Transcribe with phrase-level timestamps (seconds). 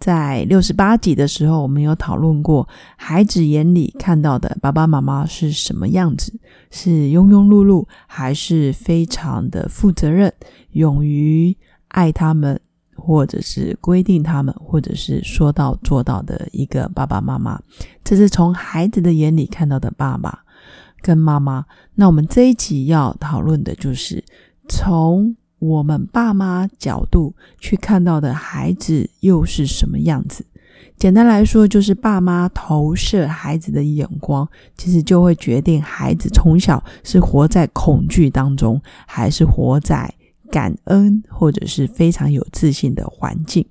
[0.00, 6.32] 在六十八集的时候，我们有讨论过孩子眼里看到的爸爸妈妈是什么样子，
[6.70, 10.32] 是庸庸碌碌，还是非常的负责任，
[10.70, 11.54] 勇于
[11.88, 12.58] 爱他们，
[12.96, 17.60] 或者是规定他们，或者是说到做到的一个爸爸妈妈。
[18.02, 20.42] 这是从孩子的眼里看到的爸爸
[21.02, 21.66] 跟妈妈。
[21.94, 24.24] 那我们这一集要讨论的就是
[24.66, 25.36] 从。
[25.60, 30.44] 我们爸妈角度去看到的孩子又是什么样子？
[30.96, 40.12] 简单来说，就是爸妈投射孩子的眼光，其实就会决定孩子从小是活在恐惧当中，还是活在
[40.50, 43.64] 感恩或者是非常有自信的环境。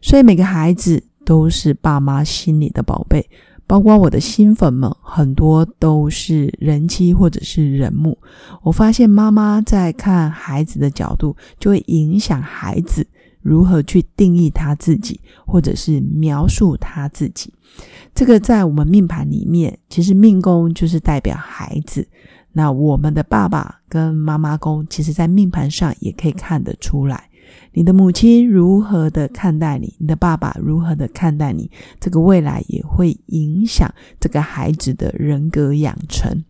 [0.00, 3.28] 所以每个孩子都是爸妈心里的宝贝。
[3.72, 8.18] 包括我的新粉们，很多都是人妻或者是人母。
[8.60, 13.06] 我发现妈妈在看孩子的角度，就会影响孩子
[13.40, 17.50] 如何去定义他自己，或者是描述他自己。
[18.14, 22.06] 这个在我们命盘里面，其实命宫就是代表孩子。
[22.52, 27.30] 那我们的爸爸跟妈妈宫，其实在命盘上也可以看得出来。
[27.72, 29.94] 你的母亲如何的看待你？
[29.98, 31.70] 你的爸爸如何的看待你？
[32.00, 36.44] 这个未来也会影响这个孩子的人格养成。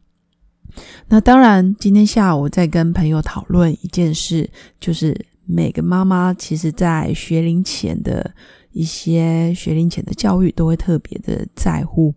[1.09, 4.49] 那当然，今天下午在跟朋友讨论一件事，
[4.81, 8.35] 就是每个妈妈其实在学龄前的。
[8.73, 12.15] 一些学龄前的教育都会特别的在乎，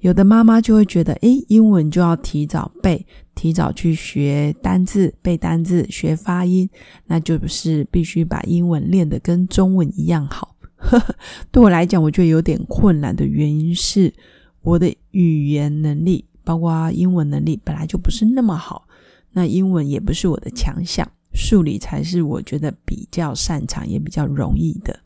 [0.00, 6.68] 有的妈妈就会觉得，诶，英文就要提早背，提早去学单字、背单字、学发音，
[7.06, 10.54] 那就是必须把英文练得跟中文一样好。
[11.50, 14.12] 对我来讲，我觉得有点困难的原因是，
[14.60, 18.86] 我的语言能力，包括英文能力，本来就不是那么好，
[19.32, 25.00] 那英文也不是我的强项，数理才是我觉得比较擅长也比较容易的。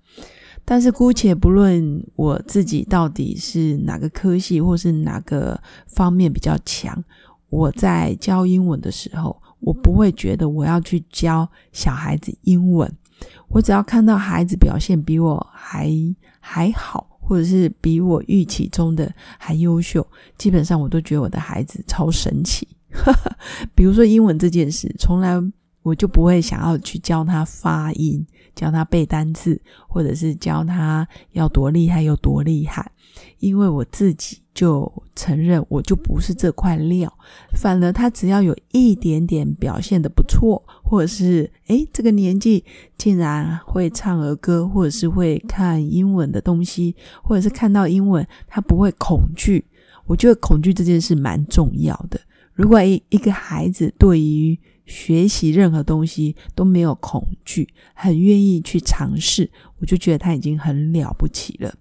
[0.71, 7.03] 但是姑且不论我自己到底是哪个科系，或是哪个方面比较强，
[7.49, 12.87] 我在教英文的时候，我不会觉得我要去教小孩子英文。
[13.49, 15.91] 我只要看到孩子表现比我还
[16.39, 20.07] 还好，或者是比我预期中的还优秀，
[20.37, 22.69] 基本上我都觉得我的孩子超神奇。
[23.75, 25.41] 比如说英文这件事，从来。
[25.89, 32.93] 我就不会想要去教他发音，教他背单词，或者是教他要多厉害有多厉害，
[33.39, 37.13] 因为我自己就承认我就不是这块料。
[37.55, 42.63] 反而他只要有一点点表现的不错，或者是诶这个年纪
[42.99, 49.65] 竟然会唱儿歌，或者是会看英文的东西，或者是看到英文他不会恐惧，
[50.07, 52.21] 我觉得恐惧这件事蛮重要的。
[52.53, 61.73] 如果一一个孩子对于学习任何东西都没有恐惧，很愿意去尝试，我就觉得他已经很了不起了。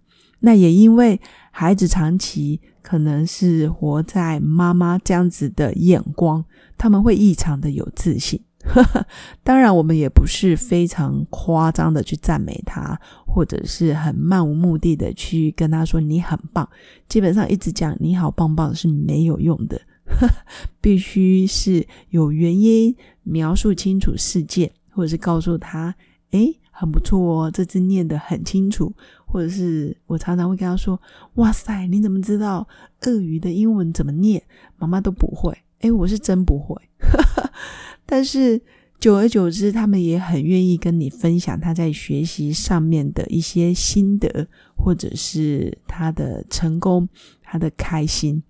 [0.42, 1.20] 那也因为
[1.50, 6.46] 孩子长期可能是活在妈妈这样子的眼光，
[6.78, 8.40] 他们会异常的有自信。
[9.44, 16.68] 当然，我们也不是非常夸张的去赞美他，或者是很漫无目的的去跟他说你很棒。
[17.08, 19.80] 基本上一直讲你好棒棒是没有用的。
[20.82, 25.94] 必须是有原因描述清楚事件，或者是告诉他，
[26.32, 28.94] 诶，很不错哦，这字念得很清楚。
[29.30, 31.00] 或者是我常常会跟他说，
[31.36, 32.66] 哇塞，你怎么知道
[33.02, 34.42] 鳄鱼的英文怎么念？
[34.78, 35.54] 妈妈都不会。
[35.82, 36.82] 诶，我是真不会。
[38.06, 38.62] 但是
[39.02, 44.48] 久而久之，他们也很愿意跟你分享他在学习上面的一些心得，
[44.78, 47.10] 或者是他的成功，
[47.44, 48.42] 他的开心。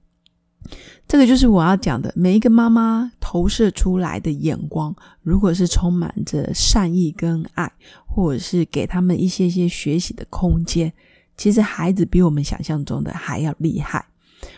[1.08, 7.72] 这个就是我要讲的，每一个妈妈投射出来的眼光，如果是充满着善意跟爱，
[8.06, 10.92] 或者是给他们一些些学习的空间，
[11.38, 14.06] 其实孩子比我们想象中的还要厉害。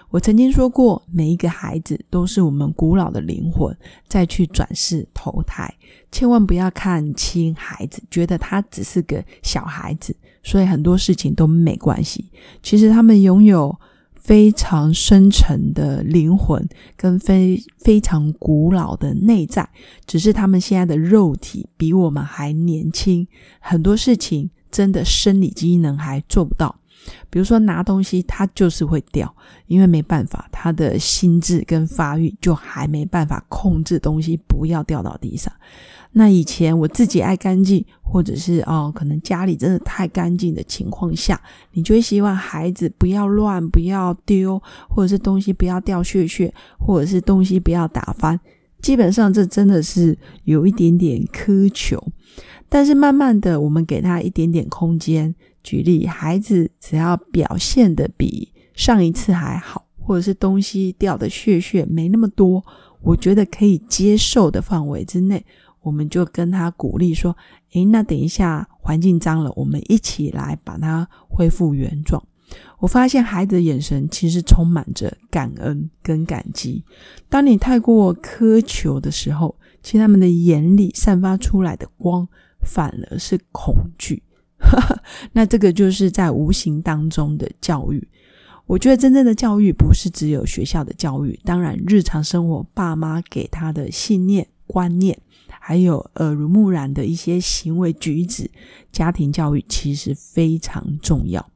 [0.10, 3.76] 我曾经说过，每一个孩子都是我们古老的灵魂
[4.08, 5.72] 再去转世投胎，
[6.12, 12.26] 千万不要看轻孩子，觉得他只是个小孩子，所以很多事情都没关系。
[12.64, 13.80] 其实他们拥有。
[14.30, 16.64] 非常深沉的灵魂
[16.96, 19.68] 跟非非常古老的内在，
[20.06, 23.28] 只是他们现在的肉体比我们还年轻，
[23.60, 26.79] 很多事情真的生理机能还做不到。
[27.30, 29.34] 比如说拿东西，他就是会掉，
[29.68, 35.52] 因为没办法，他的心智跟发育就还没办法控制东西不要掉到地上。
[36.12, 41.40] 那以前我自己爱干净，或者是哦，可能家里真的太干净的情况下，
[41.74, 44.60] 你就会希望孩子不要乱，不要丢，
[44.90, 48.40] 或者是东西不要掉屑屑，或者是东西不要打翻。
[48.82, 52.04] 基本上这真的是有一点点苛求。
[52.68, 55.34] 但是慢慢的，我们给他一点点空间。
[55.64, 62.64] 举例，孩子只要表现的比上一次还好，或者是东西掉的屑屑没那么多，
[63.02, 65.46] 我觉得可以接受的范围之内。
[65.82, 67.36] 我们就跟他鼓励说
[67.72, 72.22] ：“诶，那等一下环境脏了，我们一起来把它恢复原状。”
[72.80, 76.84] 我发现孩子的眼神其实充满着感恩跟感激。
[77.30, 82.28] 当你太过苛求的时候，其实他们的眼里散发出来的光
[82.62, 84.22] 反而是恐惧。
[85.34, 88.08] 那这个就是在无形当中的教育。
[88.66, 95.20] 我觉得真正的教育不是只有学校的教育，当然日常生活爸妈给他的信念观念。
[95.62, 98.50] 还有耳濡目染的一些行为举止，
[98.92, 101.52] 家庭教育其实非常重要。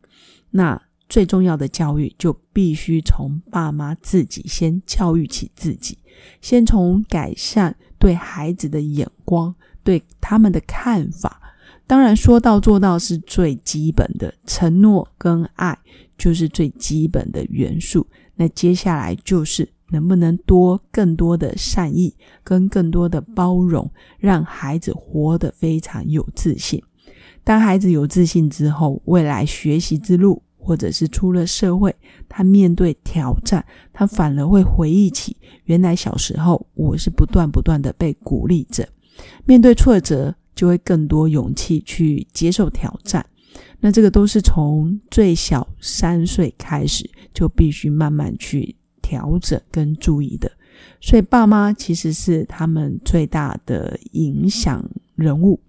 [0.52, 5.98] 那最重要的教育就必须从爸妈自己先教育起自己，
[6.42, 11.40] 先从改善对孩子的眼光、对他们的看法。
[11.88, 15.78] 当然，说到做到是最基本的，承诺跟爱
[16.18, 18.08] 就是最基本的元素。
[18.36, 19.70] 那接下来就是。
[19.92, 23.88] 能不能多更多的善意跟更多的包容，
[24.18, 26.82] 让孩子活得非常有自信。
[27.44, 31.96] 当孩子有自信之后，未来学习之路，或者是出了社会，
[32.28, 38.90] 他面对挑战，他反而会回忆起原来小时候我是不断不断的被鼓励着，
[39.46, 43.26] 面对挫折就会更多勇气去接受挑战。
[43.80, 48.76] 那这个都是从最小三岁开始，就必须慢慢去。
[49.06, 50.50] 调整跟注意的，
[51.02, 54.84] 所以爸妈其实是他们最大的影响
[55.16, 55.60] 人物，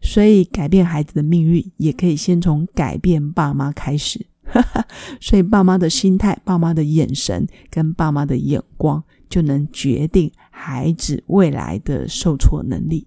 [0.00, 4.26] 所以改变孩子的命运也可以先从改变爸妈开始。
[5.20, 13.06] 所以爸妈的心态、爸妈的眼神跟爸妈的眼光，就能决定孩子未来的受挫能力。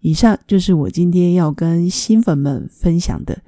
[0.00, 3.38] 以上就是我今天要跟新粉们分享的。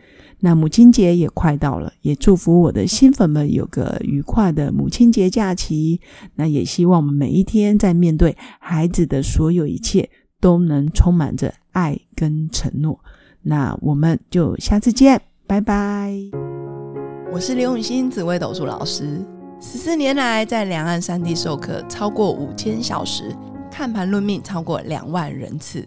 [0.42, 6.00] 那母亲节也快到了，也祝福我的新粉们有个愉快的母亲节假期。
[6.36, 10.08] 那也希望我们每一天在面对孩子的所有一切，
[10.40, 12.98] 都能充满着爱跟承诺。
[13.42, 16.14] 那我们就下次见，拜拜。
[17.30, 19.22] 我是刘永新紫薇斗数老师，
[19.60, 23.36] 十四年来在两岸三地授课超过五千小时，
[23.70, 25.86] 看盘论命超过两万人次，